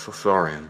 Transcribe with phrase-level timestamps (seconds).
[0.00, 0.68] for Thorian.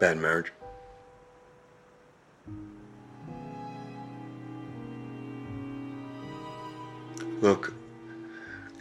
[0.00, 0.52] Bad marriage.
[7.40, 7.72] Look,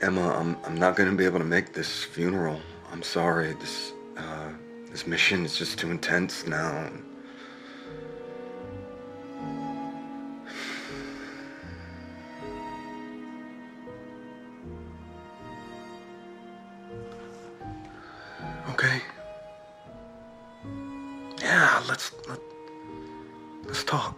[0.02, 2.59] Emma, I'm I'm not gonna be able to make this funeral.
[2.91, 3.53] I'm sorry.
[3.53, 4.50] This uh,
[4.89, 6.89] this mission is just too intense now.
[21.44, 22.39] Yeah, let's let,
[23.66, 24.17] let's talk.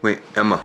[0.00, 0.64] Wait, Emma.